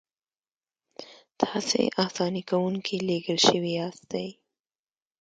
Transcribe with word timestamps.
تاسې 1.41 1.81
اساني 2.05 2.41
کوونکي 2.49 2.95
لېږل 3.07 3.39
شوي 3.47 3.71
یاستئ. 3.79 4.27